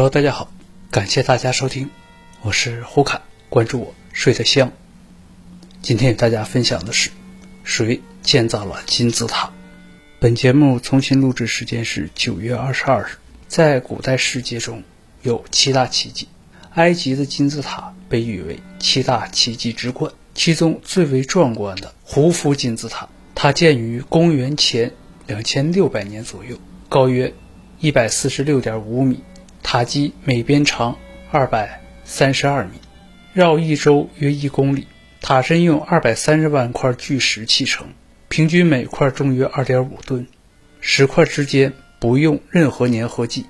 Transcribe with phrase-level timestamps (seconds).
[0.00, 0.50] Hello，大家好，
[0.90, 1.90] 感谢大家收听，
[2.40, 4.72] 我是胡侃，关注我睡得香。
[5.82, 7.10] 今天与大家分享的是
[7.64, 9.52] 谁建造了金字塔。
[10.18, 13.08] 本节目重新录制时间是九月二十二日。
[13.46, 14.82] 在古代世界中
[15.20, 16.28] 有七大奇迹，
[16.76, 24.94] 埃及的金字塔被誉为七大奇迹之冠，其中最为壮观的胡夫金字塔，它建于公元前
[25.26, 26.56] 两千六百年左右，
[26.88, 27.34] 高约
[27.80, 29.22] 一百四十六点五米。
[29.62, 30.98] 塔基每边长
[31.30, 32.72] 二百三十二米，
[33.32, 34.86] 绕一周约一公里。
[35.20, 37.88] 塔身用二百三十万块巨石砌成，
[38.28, 40.26] 平均每块重约二点五吨。
[40.80, 43.44] 石块之间不用任何粘合剂，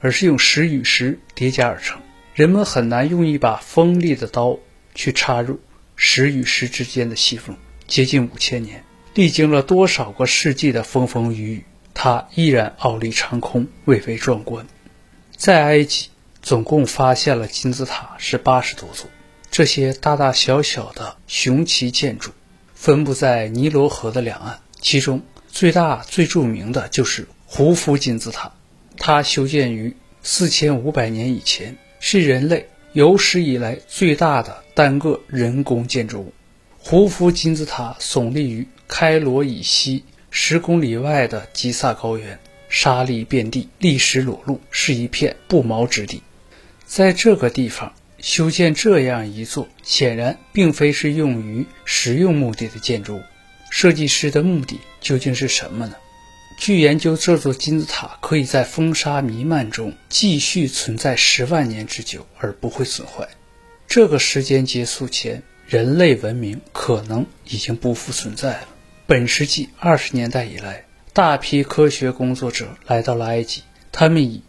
[0.00, 2.02] 而是用石与石叠加而成。
[2.34, 4.58] 人们很难用一把锋利的刀
[4.94, 5.60] 去插入
[5.94, 7.56] 石与石之间的细缝。
[7.86, 8.82] 接近五千年，
[9.14, 14.66] 历经了多少个世纪的风风雨雨，它依然傲立长空，蔚为壮观。
[15.42, 16.06] 在埃及，
[16.40, 19.10] 总共发现了金字塔是八十多座。
[19.50, 22.30] 这些大大小小的雄奇建筑，
[22.76, 24.60] 分布在尼罗河的两岸。
[24.80, 28.52] 其中最大、最著名的就是胡夫金字塔。
[28.96, 36.32] 它修建于四千五百年以前，是人类有史以来最大的单个人工建筑物。
[36.78, 42.38] 胡夫金字塔耸立于开罗以西十公里外的吉萨高原。
[42.72, 46.22] 沙砾遍地，砾石裸露，是一片不毛之地。
[46.86, 53.22] 在这个地方修建这样一座，显然并非是用于实用目的的建筑物。
[53.70, 55.94] 设计师的目的究竟是什么呢？
[56.56, 63.28] 据研究，这座金字塔可以在风沙弥漫中继续存在十万年之久而不会损坏。
[63.86, 68.68] 这个时间结束前，人类文明可能已经不复存在了。
[69.06, 70.86] 本世纪二十年代以来。
[71.14, 74.42] 大批科学工作者来到了埃及，他们以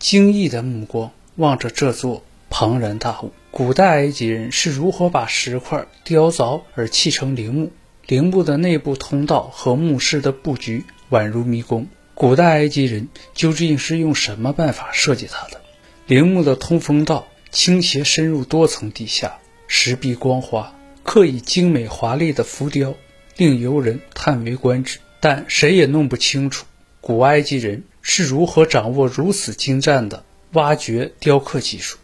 [0.00, 3.30] 惊异的目光望着这座庞然大物。
[3.52, 7.70] 古代埃及人是如何把石块雕凿而砌成陵墓？
[8.08, 11.86] 陵墓的内部通道和墓室的布局宛如迷宫。
[12.14, 15.60] 古代埃及人究竟是用什么办法设计它的？
[16.08, 19.38] 陵墓的通风道倾斜深入多层地下，
[19.68, 22.94] 石壁光滑，刻以精美华丽的浮雕，
[23.36, 24.98] 令游人叹为观止。
[25.20, 26.64] 但谁也弄不清楚，
[27.00, 31.98] 古埃及人是如何掌握如此精湛的挖掘雕刻技术。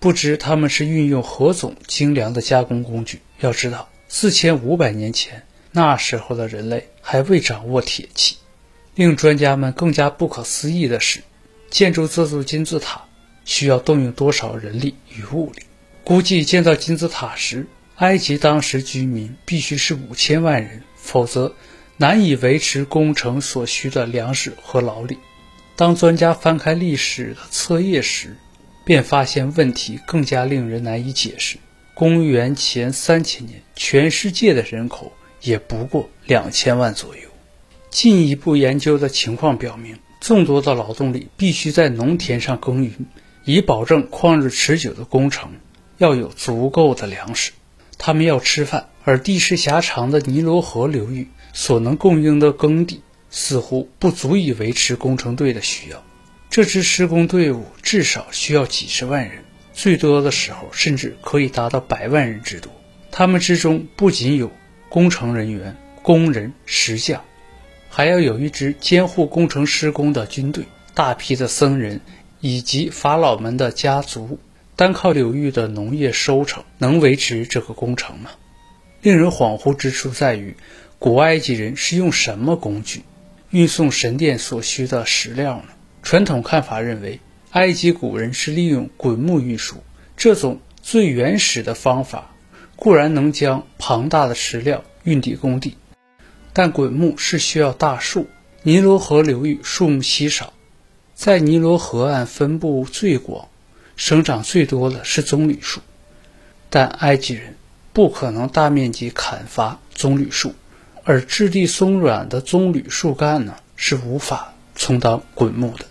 [0.00, 3.20] 不知他们是运用何种精良的加工工具。
[3.40, 8.36] 要知道，四千五百年前，那时候的人类还未掌握铁器。
[8.94, 11.20] 令专家们更加不可思议的是，
[11.70, 13.04] 建筑这座金字塔
[13.44, 15.62] 需要动用多少人力与物力？
[16.02, 21.54] 估计建造金字塔时，埃及当时居民必须是五千万人，否则。
[22.00, 25.18] 难以维持工程所需的粮食和劳力。
[25.76, 28.38] 当专家翻开历史的册页时，
[28.86, 31.58] 便发现问题更加令人难以解释。
[31.92, 35.12] 公元前三千年，全世界的人口
[35.42, 37.22] 也不过两千万左右。
[37.90, 42.94] 进一步研究的情况表明，众多的劳动力必须在农田上耕耘，
[43.44, 45.50] 以保证旷日持久的工程。
[45.98, 47.52] 要有足够的粮食，
[47.98, 51.28] 他们要吃饭，而地势狭长的尼罗河流域。
[51.52, 56.02] 所能供应的耕地似乎不足以维持工程队的需要。
[56.48, 62.72] 这支施工队伍至少需要几十万人，最多的时候甚至可以达到百万人之多。
[63.10, 64.50] 他们之中不仅有
[64.88, 67.22] 工程人员、工人、石匠，
[67.88, 72.00] 还要有一支监护工程施工的军队、大批的僧人
[72.40, 74.38] 以及法老们的家族。
[74.76, 78.30] 单靠流域的农业收成能维持这个工程吗？
[79.02, 80.56] 令人恍惚之处在于。
[81.00, 83.04] 古埃及人是用什么工具
[83.48, 85.64] 运送神殿所需的石料呢？
[86.02, 87.20] 传统看法认为，
[87.52, 89.82] 埃及古人是利用滚木运输。
[90.14, 92.34] 这种最原始的方法
[92.76, 95.78] 固然能将庞大的石料运抵工地，
[96.52, 98.28] 但滚木是需要大树。
[98.62, 100.52] 尼罗河流域树木稀少，
[101.14, 103.48] 在尼罗河岸分布最广、
[103.96, 105.80] 生长最多的是棕榈树，
[106.68, 107.56] 但埃及人
[107.94, 110.54] 不可能大面积砍伐棕榈树。
[111.10, 115.84] 而质地松软的棕榈树干呢，是无法充当滚木的，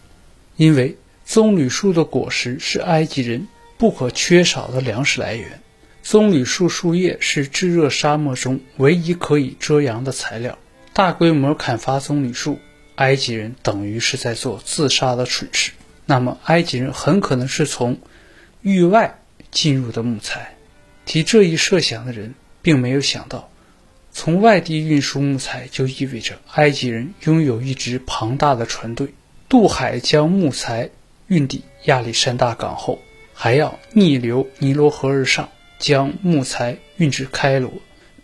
[0.56, 5.60] 因为棕榈树的果实是埃及人不可缺少的粮食来源。
[6.04, 10.58] 棕榈树树叶是炙热沙漠中唯一可以遮阳的材料。
[10.94, 12.58] 大规模砍伐棕榈树，
[12.96, 15.74] 埃及人等于是在做自杀的蠢事。
[16.06, 18.00] 那么，埃及人很可能是从
[18.62, 19.20] 域外
[19.52, 20.56] 进入的木材。
[21.04, 23.49] 提这一设想的人，并没有想到。
[24.22, 29.14] 从外地运输木材，就意味着埃及人拥有一支庞大的船队，
[29.48, 30.90] 渡海将木材
[31.28, 33.00] 运抵亚历山大港后，
[33.34, 37.72] 还要逆流尼罗河而上，将木材运至开罗，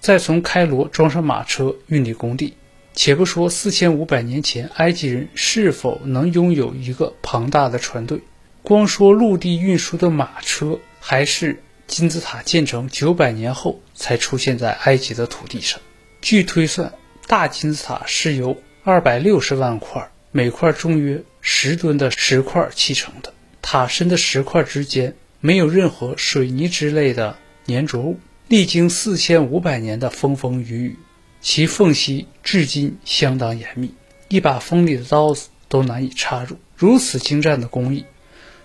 [0.01, 2.55] 再从开罗装上马车运抵工地。
[2.93, 8.19] 且不说四千五百年前埃及人是否能拥有一个庞大的船队，
[8.61, 15.79] 光说陆地运输的马车，还是金字塔建成九百年后才出现在埃及的土地上。
[16.21, 16.93] 据推算，
[17.27, 23.33] 大金字塔是由二百六十万块，每块重约十吨的石块砌成的。
[23.61, 27.37] 塔身的石块之间没有任何水泥之类的
[27.67, 30.95] 粘着物，历经四千五百年的风风雨雨。
[31.41, 33.93] 其缝隙至今相当严密，
[34.29, 36.57] 一把锋利的刀子都难以插入。
[36.75, 38.05] 如此精湛的工艺，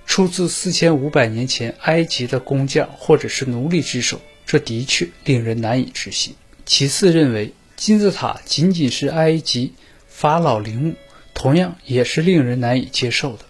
[0.07, 6.35] 出自四千五百年前埃及的工匠或者是奴隶之手，这的确令人难以置信。
[6.67, 9.75] 其次，认为金字塔仅仅是埃及
[10.09, 10.95] 法老陵墓，
[11.33, 13.45] 同样也是令人难以接受的。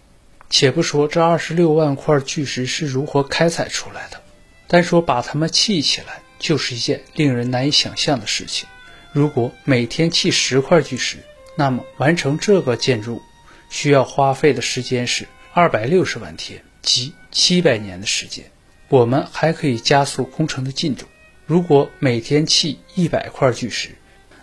[0.49, 4.21] 且不说这二十六万块巨石是如何开采出来的，
[4.67, 8.69] 单说把它们砌起来，就是一件令人难以想象的事情。
[9.13, 11.19] 如果每天砌十块巨石，
[11.57, 13.23] 那么完成这个建筑
[13.69, 18.45] 需要花费的时间是二百六十万天，即七百年的时间。
[18.89, 21.07] 我们还可以加速工程的进度。
[21.45, 23.97] 如果每天砌一百块巨石，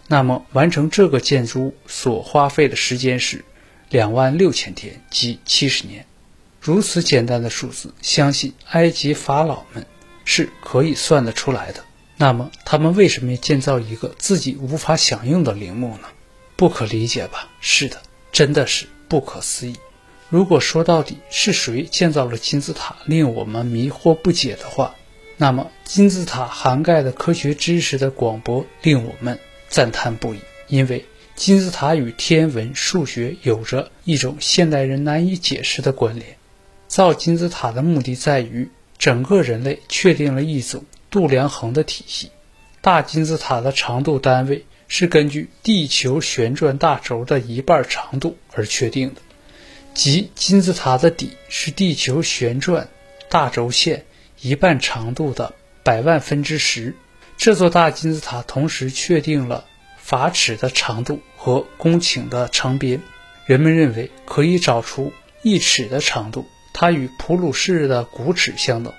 [0.07, 3.45] 那么完成这个建筑所花费的时间是
[3.89, 6.05] 两万六千天，即七十年。
[6.59, 9.85] 如此简单的数字，相信埃及法老们
[10.25, 11.85] 是可以算得出来的。
[12.17, 16.09] 那么，他们为什么要建造一个自己无法享用的陵墓呢？
[16.57, 17.47] 不可理解吧？
[17.61, 18.01] 是的，
[18.33, 19.75] 真的是不可思议。
[20.29, 24.95] 如果说到底是谁建造了金字塔，令我们迷惑不解的话，
[25.37, 29.39] 那么金字塔涵盖的科学知识的广博令我们
[29.69, 30.39] 赞叹不已。
[30.67, 36.37] 因为金字塔与天文、数学有着一种现代人难以解释的关联。
[36.87, 40.83] 造金字塔的目的在于，整个人类确定了一种。
[41.09, 42.31] 度量衡的体系，
[42.81, 49.21] 大金字塔的长度单位是根据地球旋转大轴的一半长度而确定的，
[49.97, 52.87] 即金字塔的底是地球旋转
[53.29, 54.05] 大轴线
[54.39, 56.93] 一半长度的百万分之十。
[57.35, 59.65] 这座大金字塔同时确定了
[59.97, 63.01] 法尺的长度和公顷的长边。
[63.47, 66.45] 人们认为可以找出一尺的长度，
[66.75, 68.93] 它与普鲁士的古尺相等。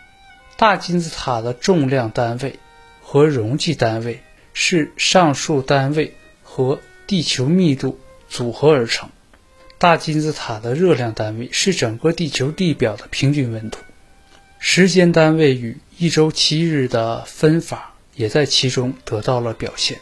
[0.56, 2.58] 大金字塔的重量单位
[3.00, 4.20] 和容积单位
[4.52, 9.08] 是上述单位和地球密度组合而成。
[9.78, 13.78] 大金字塔的热量单位是整个地球地表的平均温度。
[14.58, 20.00] 时间单位与一周七日的分法也在其中得到了表现。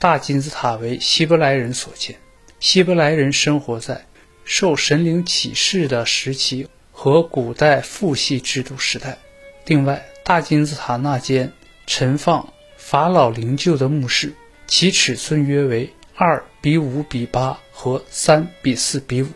[0.00, 2.16] 大金字塔为希伯来人所建，
[2.58, 4.06] 希伯来人生活在
[4.44, 9.18] 受神灵启示的时期和古代父系制度时代。
[9.66, 11.52] 另外，大金字塔那间
[11.86, 14.34] 陈放法老灵柩的墓室，
[14.66, 19.28] 其尺寸约为二比五比八和三比四比五，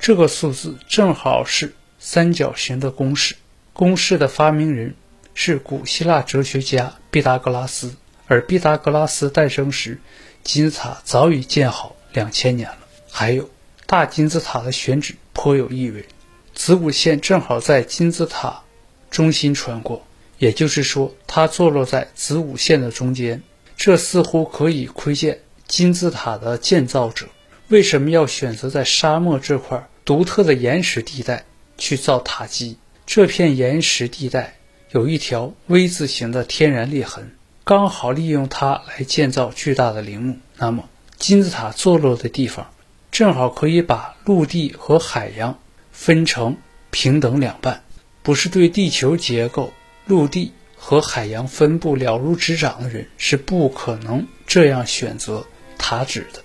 [0.00, 3.36] 这个数字正好是三角形的公式。
[3.74, 4.94] 公式的发明人
[5.34, 7.94] 是古希腊哲学家毕达哥拉斯，
[8.26, 9.98] 而毕达哥拉斯诞生时，
[10.42, 12.78] 金字塔早已建好两千年了。
[13.10, 13.50] 还有，
[13.84, 16.06] 大金字塔的选址颇有意味，
[16.54, 18.62] 子午线正好在金字塔。
[19.10, 20.06] 中心穿过，
[20.38, 23.42] 也就是说，它坐落在子午线的中间。
[23.76, 27.26] 这似乎可以窥见金字塔的建造者
[27.68, 31.44] 为什么要选择在沙漠这块独特的岩石地带
[31.76, 32.78] 去造塔基。
[33.06, 34.56] 这片岩石地带
[34.90, 40.38] 有一条 V 字形的天然裂痕，刚好利用它来建造巨大的陵墓。
[40.56, 42.70] 那么，金字塔坐落的地方
[43.10, 45.58] 正好可以把陆地和海洋
[45.92, 46.56] 分成
[46.90, 47.84] 平等两半。
[48.22, 49.72] 不是对地球结构、
[50.06, 55.46] 陆地和海洋分布了如指掌的人，是不可能这样选择
[55.78, 56.42] 塔指的。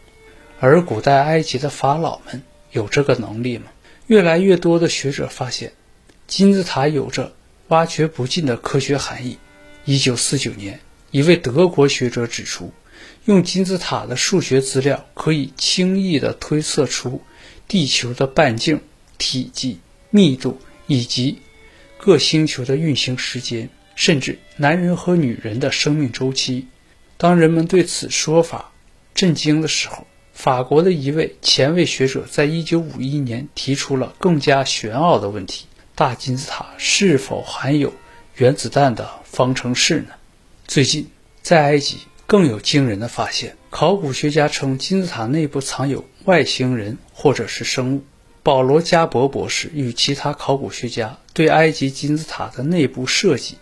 [0.59, 3.65] 而古代埃及的法老们有这个能力吗？
[4.07, 5.73] 越来越多的学者发现，
[6.27, 7.33] 金字塔有着
[7.67, 9.37] 挖掘不尽的科学含义。
[9.85, 10.79] 一九四九年，
[11.11, 12.71] 一位德国学者指出，
[13.25, 17.21] 用金字塔的数学资料可以轻易地推测出
[17.67, 18.79] 地球的半径、
[19.17, 21.39] 体积、密度以及。
[21.97, 26.67] 各星球的运行时间，甚至男人和女人的生命周期。
[27.15, 28.72] 当人们对此说法
[29.13, 35.65] 震惊的时候，法国的一位前卫学者在1951年提出了更加玄奥的问题：
[35.95, 37.93] 大金字塔是否含有
[38.35, 40.13] 原子弹的方程式呢？
[40.65, 41.07] 最近，
[41.41, 48.03] 在埃及更有惊人的发现：考古学家称金字塔内部藏有外星人或者是生物。
[48.41, 53.57] 保罗·加伯博士与其他考古学家对埃及金字塔的内部设计、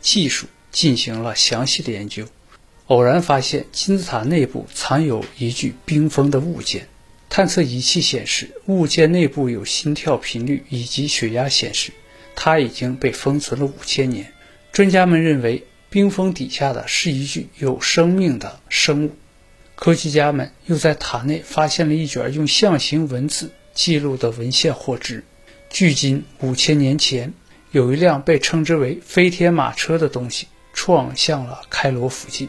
[0.00, 2.26] 技术进行了详细的研究，
[2.88, 6.88] 偶然发现金字塔内部藏有一具冰封的物件。
[7.28, 11.92] 探测仪器显示，物件内部有心跳频率以及血压显示，
[12.34, 14.32] 它已经被封存了五千年。
[14.72, 19.14] 专家们认为，冰封底下的是一具有生命的生物。
[19.74, 25.22] 科学家们又在塔内发现了一卷用象形文字记录的文献获知。
[25.68, 27.34] 距今五千年前，
[27.70, 32.48] 有一辆被称之为“飞天马车”的东西撞向了开罗附近，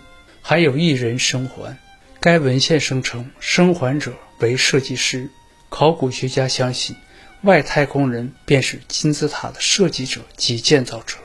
[0.50, 1.78] 还有一人生还。
[2.20, 5.30] 该文献声称，生还者为设计师。
[5.70, 6.96] 考古学家相信，
[7.44, 11.18] 外太空人便是金字塔的设计者及建造者，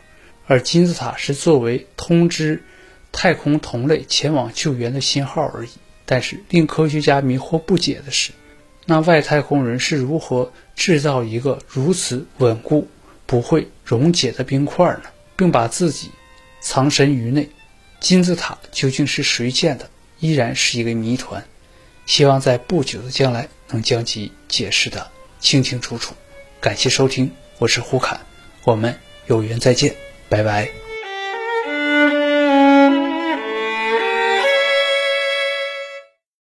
[0.46, 2.62] 而金字塔是作为通知
[3.12, 5.70] 太空同类前往救援的信号而已。
[6.04, 8.30] 但是，令科学家迷惑不解的是，
[8.84, 12.86] 那外太空人是如何制造一个如此稳固、
[13.24, 15.04] 不会溶解的冰块呢？
[15.34, 16.10] 并把自己
[16.60, 17.48] 藏身于内？
[18.04, 19.88] 金字塔究竟是谁建的？
[20.20, 21.42] 依然是一个谜团，
[22.04, 26.14] 希望在不久的将来能将其解释的清清楚楚。
[26.60, 28.20] 感谢收听，我是胡侃，
[28.64, 29.96] 我们有缘再见，
[30.28, 30.83] 拜拜。